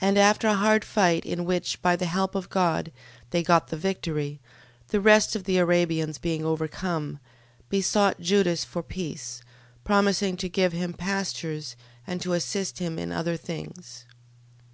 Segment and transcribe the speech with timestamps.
[0.00, 0.08] 12:11.
[0.08, 2.90] And after a hard fight, in which, by the help of God,
[3.28, 4.40] they got the victory,
[4.88, 7.18] the rest of the Arabians being overcome,
[7.68, 9.42] besought Judas for peace,
[9.84, 11.76] promising to give him pastures,
[12.06, 14.06] and to assist him in other things.